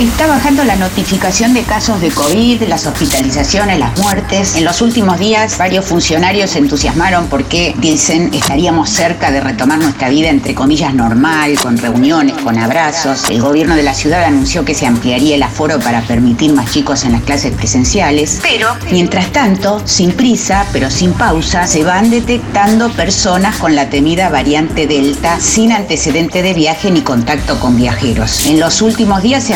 Está 0.00 0.26
bajando 0.26 0.64
la 0.64 0.76
notificación 0.76 1.52
de 1.52 1.62
casos 1.62 2.00
de 2.00 2.08
COVID, 2.08 2.62
las 2.62 2.86
hospitalizaciones, 2.86 3.78
las 3.78 3.98
muertes. 3.98 4.56
En 4.56 4.64
los 4.64 4.80
últimos 4.80 5.18
días, 5.18 5.58
varios 5.58 5.84
funcionarios 5.84 6.52
se 6.52 6.58
entusiasmaron 6.58 7.26
porque 7.26 7.74
dicen 7.76 8.32
estaríamos 8.32 8.88
cerca 8.88 9.30
de 9.30 9.42
retomar 9.42 9.78
nuestra 9.78 10.08
vida, 10.08 10.30
entre 10.30 10.54
comillas, 10.54 10.94
normal, 10.94 11.58
con 11.60 11.76
reuniones, 11.76 12.34
con 12.42 12.58
abrazos. 12.58 13.28
El 13.28 13.42
gobierno 13.42 13.76
de 13.76 13.82
la 13.82 13.92
ciudad 13.92 14.24
anunció 14.24 14.64
que 14.64 14.74
se 14.74 14.86
ampliaría 14.86 15.34
el 15.34 15.42
aforo 15.42 15.78
para 15.78 16.00
permitir 16.00 16.54
más 16.54 16.72
chicos 16.72 17.04
en 17.04 17.12
las 17.12 17.20
clases 17.20 17.52
presenciales. 17.52 18.40
Pero, 18.40 18.68
mientras 18.90 19.30
tanto, 19.32 19.82
sin 19.84 20.12
prisa, 20.12 20.64
pero 20.72 20.90
sin 20.90 21.12
pausa, 21.12 21.66
se 21.66 21.84
van 21.84 22.08
detectando 22.08 22.88
personas 22.92 23.56
con 23.56 23.76
la 23.76 23.90
temida 23.90 24.30
variante 24.30 24.86
Delta 24.86 25.38
sin 25.40 25.72
antecedente 25.72 26.40
de 26.42 26.54
viaje 26.54 26.90
ni 26.90 27.02
contacto 27.02 27.60
con 27.60 27.76
viajeros. 27.76 28.46
En 28.46 28.60
los 28.60 28.80
últimos 28.80 29.22
días 29.22 29.44
se 29.44 29.52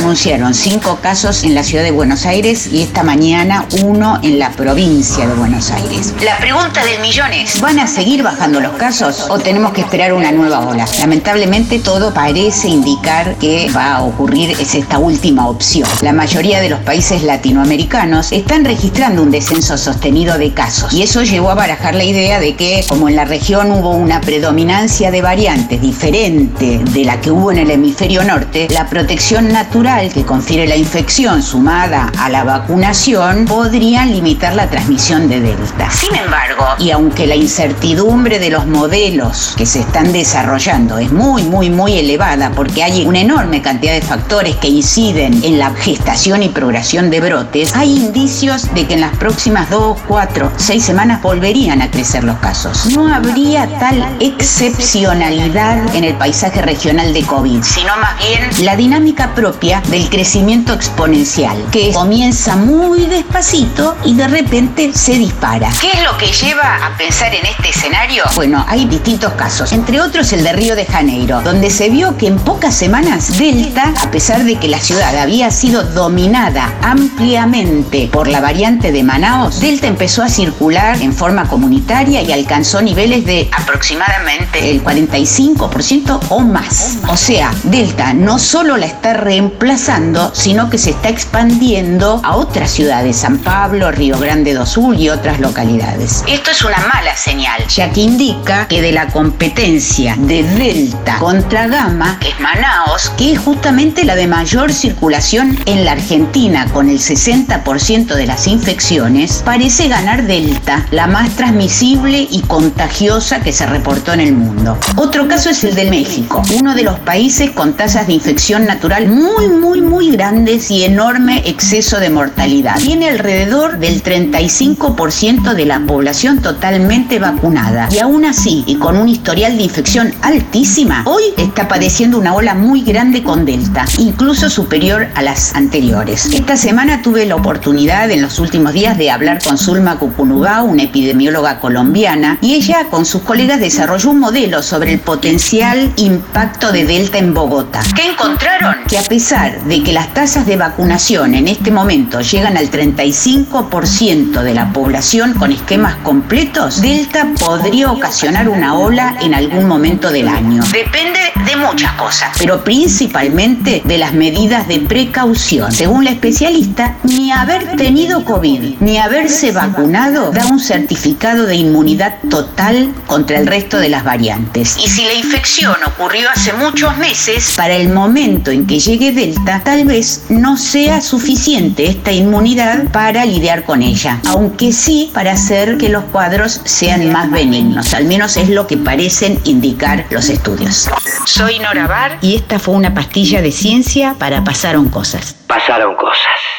cinco 0.52 0.98
casos 1.00 1.44
en 1.44 1.54
la 1.54 1.62
ciudad 1.62 1.84
de 1.84 1.92
Buenos 1.92 2.26
Aires 2.26 2.66
y 2.66 2.82
esta 2.82 3.04
mañana 3.04 3.66
uno 3.82 4.18
en 4.22 4.40
la 4.40 4.50
provincia 4.50 5.28
de 5.28 5.34
Buenos 5.34 5.70
Aires. 5.70 6.12
La 6.24 6.36
pregunta 6.38 6.84
del 6.84 7.00
millón 7.00 7.32
es, 7.32 7.60
¿van 7.60 7.78
a 7.78 7.86
seguir 7.86 8.24
bajando 8.24 8.60
los 8.60 8.72
casos 8.72 9.26
o 9.30 9.38
tenemos 9.38 9.72
que 9.72 9.82
esperar 9.82 10.12
una 10.12 10.32
nueva 10.32 10.60
ola? 10.60 10.86
Lamentablemente 10.98 11.78
todo 11.78 12.12
parece 12.12 12.68
indicar 12.68 13.36
que 13.36 13.70
va 13.74 13.94
a 13.94 14.02
ocurrir 14.02 14.56
es 14.60 14.74
esta 14.74 14.98
última 14.98 15.48
opción. 15.48 15.88
La 16.02 16.12
mayoría 16.12 16.60
de 16.60 16.68
los 16.68 16.80
países 16.80 17.22
latinoamericanos 17.22 18.32
están 18.32 18.64
registrando 18.64 19.22
un 19.22 19.30
descenso 19.30 19.78
sostenido 19.78 20.36
de 20.36 20.52
casos 20.52 20.92
y 20.92 21.02
eso 21.02 21.22
llevó 21.22 21.50
a 21.50 21.54
barajar 21.54 21.94
la 21.94 22.04
idea 22.04 22.40
de 22.40 22.56
que 22.56 22.84
como 22.88 23.08
en 23.08 23.14
la 23.14 23.24
región 23.24 23.70
hubo 23.70 23.90
una 23.90 24.20
predominancia 24.20 25.12
de 25.12 25.22
variantes 25.22 25.80
diferente 25.80 26.80
de 26.82 27.04
la 27.04 27.20
que 27.20 27.30
hubo 27.30 27.52
en 27.52 27.58
el 27.58 27.70
hemisferio 27.70 28.24
norte, 28.24 28.66
la 28.70 28.88
protección 28.88 29.52
natural 29.52 30.12
que 30.12 30.23
confiere 30.24 30.66
la 30.66 30.76
infección 30.76 31.42
sumada 31.42 32.10
a 32.18 32.28
la 32.28 32.44
vacunación 32.44 33.44
podrían 33.46 34.12
limitar 34.12 34.54
la 34.54 34.68
transmisión 34.68 35.28
de 35.28 35.40
Delta. 35.40 35.90
Sin 35.90 36.14
embargo, 36.14 36.66
y 36.78 36.90
aunque 36.90 37.26
la 37.26 37.34
incertidumbre 37.34 38.38
de 38.38 38.50
los 38.50 38.66
modelos 38.66 39.54
que 39.56 39.66
se 39.66 39.80
están 39.80 40.12
desarrollando 40.12 40.98
es 40.98 41.12
muy, 41.12 41.42
muy, 41.42 41.70
muy 41.70 41.98
elevada 41.98 42.50
porque 42.50 42.82
hay 42.82 43.04
una 43.04 43.20
enorme 43.20 43.62
cantidad 43.62 43.92
de 43.92 44.02
factores 44.02 44.56
que 44.56 44.68
inciden 44.68 45.42
en 45.44 45.58
la 45.58 45.70
gestación 45.74 46.42
y 46.42 46.48
progresión 46.48 47.10
de 47.10 47.20
brotes, 47.20 47.74
hay 47.74 47.96
indicios 47.96 48.72
de 48.74 48.86
que 48.86 48.94
en 48.94 49.00
las 49.00 49.16
próximas 49.16 49.70
dos, 49.70 49.98
cuatro, 50.06 50.52
seis 50.56 50.84
semanas 50.84 51.22
volverían 51.22 51.82
a 51.82 51.90
crecer 51.90 52.24
los 52.24 52.38
casos. 52.38 52.86
No 52.86 53.12
habría 53.12 53.66
tal 53.78 54.16
excepcionalidad 54.20 55.94
en 55.94 56.04
el 56.04 56.14
paisaje 56.14 56.62
regional 56.62 57.12
de 57.12 57.22
COVID, 57.22 57.62
sino 57.62 57.96
más 57.96 58.18
bien 58.18 58.64
la 58.64 58.76
dinámica 58.76 59.34
propia 59.34 59.82
del 59.90 60.03
crecimiento 60.08 60.72
exponencial, 60.72 61.56
que 61.70 61.92
comienza 61.92 62.56
muy 62.56 63.06
despacito 63.06 63.96
y 64.04 64.14
de 64.14 64.28
repente 64.28 64.92
se 64.92 65.14
dispara. 65.14 65.70
¿Qué 65.80 65.90
es 65.92 66.02
lo 66.02 66.16
que 66.16 66.26
lleva 66.26 66.86
a 66.86 66.96
pensar 66.96 67.34
en 67.34 67.46
este 67.46 67.70
escenario? 67.70 68.24
Bueno, 68.34 68.64
hay 68.68 68.84
distintos 68.86 69.32
casos, 69.32 69.72
entre 69.72 70.00
otros 70.00 70.32
el 70.32 70.44
de 70.44 70.52
Río 70.52 70.76
de 70.76 70.86
Janeiro, 70.86 71.40
donde 71.42 71.70
se 71.70 71.88
vio 71.88 72.16
que 72.16 72.26
en 72.26 72.38
pocas 72.38 72.74
semanas 72.74 73.38
Delta, 73.38 73.92
a 74.02 74.10
pesar 74.10 74.44
de 74.44 74.56
que 74.56 74.68
la 74.68 74.78
ciudad 74.78 75.16
había 75.16 75.50
sido 75.50 75.82
dominada 75.82 76.74
ampliamente 76.82 78.08
por 78.12 78.28
la 78.28 78.40
variante 78.40 78.92
de 78.92 79.02
Manaos, 79.02 79.60
Delta 79.60 79.86
empezó 79.86 80.22
a 80.22 80.28
circular 80.28 81.00
en 81.00 81.12
forma 81.12 81.48
comunitaria 81.48 82.22
y 82.22 82.32
alcanzó 82.32 82.82
niveles 82.82 83.24
de 83.24 83.48
aproximadamente 83.52 84.70
el 84.70 84.82
45% 84.82 86.20
o 86.28 86.40
más. 86.40 86.98
O 87.08 87.16
sea, 87.16 87.52
Delta 87.64 88.12
no 88.14 88.38
solo 88.38 88.76
la 88.76 88.86
está 88.86 89.14
reemplazando, 89.14 89.93
sino 90.32 90.70
que 90.70 90.78
se 90.78 90.90
está 90.90 91.08
expandiendo 91.08 92.20
a 92.24 92.36
otras 92.36 92.70
ciudades, 92.70 93.16
San 93.16 93.38
Pablo, 93.38 93.92
Río 93.92 94.18
Grande 94.18 94.52
do 94.52 94.66
Sul 94.66 94.98
y 94.98 95.08
otras 95.08 95.38
localidades. 95.38 96.24
Esto 96.26 96.50
es 96.50 96.64
una 96.64 96.78
mala 96.92 97.16
señal, 97.16 97.64
ya 97.68 97.90
que 97.90 98.00
indica 98.00 98.66
que 98.66 98.82
de 98.82 98.90
la 98.90 99.06
competencia 99.08 100.16
de 100.18 100.42
Delta 100.42 101.18
contra 101.18 101.68
Gamma, 101.68 102.18
que 102.18 102.30
es 102.30 102.40
Manaos, 102.40 103.10
que 103.16 103.34
es 103.34 103.38
justamente 103.38 104.04
la 104.04 104.16
de 104.16 104.26
mayor 104.26 104.72
circulación 104.72 105.56
en 105.66 105.84
la 105.84 105.92
Argentina, 105.92 106.66
con 106.72 106.90
el 106.90 106.98
60% 106.98 108.14
de 108.14 108.26
las 108.26 108.48
infecciones, 108.48 109.42
parece 109.44 109.86
ganar 109.86 110.26
Delta, 110.26 110.84
la 110.90 111.06
más 111.06 111.30
transmisible 111.36 112.26
y 112.28 112.42
contagiosa 112.42 113.40
que 113.42 113.52
se 113.52 113.66
reportó 113.66 114.12
en 114.12 114.20
el 114.20 114.32
mundo. 114.32 114.76
Otro 114.96 115.28
caso 115.28 115.50
es 115.50 115.62
el 115.62 115.76
de 115.76 115.88
México, 115.88 116.42
uno 116.58 116.74
de 116.74 116.82
los 116.82 116.98
países 116.98 117.52
con 117.52 117.74
tasas 117.74 118.08
de 118.08 118.14
infección 118.14 118.66
natural 118.66 119.06
muy, 119.06 119.48
muy, 119.48 119.83
muy 119.84 120.10
grandes 120.10 120.70
y 120.70 120.84
enorme 120.84 121.42
exceso 121.46 122.00
de 122.00 122.10
mortalidad. 122.10 122.76
Tiene 122.76 123.08
alrededor 123.08 123.78
del 123.78 124.02
35% 124.02 125.54
de 125.54 125.66
la 125.66 125.80
población 125.80 126.40
totalmente 126.40 127.18
vacunada. 127.18 127.88
Y 127.92 127.98
aún 127.98 128.24
así, 128.24 128.64
y 128.66 128.76
con 128.76 128.96
un 128.96 129.08
historial 129.08 129.56
de 129.56 129.64
infección 129.64 130.12
altísima, 130.22 131.02
hoy 131.06 131.22
está 131.36 131.68
padeciendo 131.68 132.18
una 132.18 132.34
ola 132.34 132.54
muy 132.54 132.82
grande 132.82 133.22
con 133.22 133.44
Delta, 133.44 133.84
incluso 133.98 134.50
superior 134.50 135.08
a 135.14 135.22
las 135.22 135.54
anteriores. 135.54 136.26
Esta 136.26 136.56
semana 136.56 137.02
tuve 137.02 137.26
la 137.26 137.36
oportunidad 137.36 138.10
en 138.10 138.22
los 138.22 138.38
últimos 138.38 138.72
días 138.72 138.98
de 138.98 139.10
hablar 139.10 139.42
con 139.42 139.58
Zulma 139.58 139.98
Cucunugá, 139.98 140.62
una 140.62 140.84
epidemióloga 140.84 141.60
colombiana, 141.60 142.38
y 142.40 142.54
ella 142.54 142.86
con 142.90 143.04
sus 143.04 143.22
colegas 143.22 143.60
desarrolló 143.60 144.10
un 144.10 144.20
modelo 144.20 144.62
sobre 144.62 144.92
el 144.92 145.00
potencial 145.00 145.92
impacto 145.96 146.72
de 146.72 146.84
Delta 146.84 147.18
en 147.18 147.34
Bogotá. 147.34 147.82
¿Qué 147.94 148.10
encontraron? 148.10 148.76
Que 148.88 148.98
a 148.98 149.02
pesar 149.02 149.62
de 149.74 149.82
que 149.82 149.92
las 149.92 150.14
tasas 150.14 150.46
de 150.46 150.56
vacunación 150.56 151.34
en 151.34 151.48
este 151.48 151.72
momento 151.72 152.20
llegan 152.20 152.56
al 152.56 152.70
35% 152.70 154.42
de 154.42 154.54
la 154.54 154.72
población 154.72 155.34
con 155.34 155.50
esquemas 155.50 155.96
completos, 155.96 156.80
Delta 156.80 157.26
podría 157.40 157.90
ocasionar 157.90 158.48
una 158.48 158.74
ola 158.74 159.16
en 159.20 159.34
algún 159.34 159.66
momento 159.66 160.12
del 160.12 160.28
año. 160.28 160.62
Depende 160.72 161.18
de 161.44 161.56
muchas 161.56 161.92
cosas, 161.94 162.36
pero 162.38 162.62
principalmente 162.62 163.82
de 163.84 163.98
las 163.98 164.12
medidas 164.12 164.68
de 164.68 164.78
precaución. 164.78 165.72
Según 165.72 166.04
la 166.04 166.10
especialista, 166.10 166.96
ni 167.02 167.32
haber 167.32 167.76
tenido 167.76 168.24
COVID 168.24 168.76
ni 168.78 168.98
haberse 168.98 169.50
vacunado 169.50 170.30
da 170.30 170.46
un 170.46 170.60
certificado 170.60 171.46
de 171.46 171.56
inmunidad 171.56 172.18
total 172.30 172.94
contra 173.08 173.38
el 173.38 173.48
resto 173.48 173.78
de 173.78 173.88
las 173.88 174.04
variantes. 174.04 174.76
Y 174.78 174.88
si 174.88 175.04
la 175.04 175.14
infección 175.14 175.74
ocurrió 175.84 176.28
hace 176.30 176.52
muchos 176.52 176.96
meses, 176.96 177.54
para 177.56 177.74
el 177.74 177.88
momento 177.88 178.52
en 178.52 178.68
que 178.68 178.78
llegue 178.78 179.10
Delta, 179.10 179.63
tal 179.64 179.84
vez 179.84 180.26
no 180.28 180.56
sea 180.56 181.00
suficiente 181.00 181.86
esta 181.86 182.12
inmunidad 182.12 182.84
para 182.92 183.24
lidiar 183.24 183.64
con 183.64 183.82
ella, 183.82 184.20
aunque 184.28 184.72
sí 184.72 185.10
para 185.12 185.32
hacer 185.32 185.78
que 185.78 185.88
los 185.88 186.04
cuadros 186.04 186.60
sean 186.64 187.10
más 187.10 187.30
benignos, 187.30 187.94
al 187.94 188.04
menos 188.04 188.36
es 188.36 188.50
lo 188.50 188.66
que 188.66 188.76
parecen 188.76 189.40
indicar 189.44 190.04
los 190.10 190.28
estudios. 190.28 190.90
Soy 191.24 191.58
Nora 191.58 191.86
Bar 191.86 192.18
y 192.20 192.36
esta 192.36 192.58
fue 192.58 192.74
una 192.74 192.94
pastilla 192.94 193.40
de 193.40 193.50
ciencia 193.50 194.14
para 194.18 194.44
Pasaron 194.44 194.88
Cosas. 194.88 195.34
Pasaron 195.46 195.96
Cosas. 195.96 196.53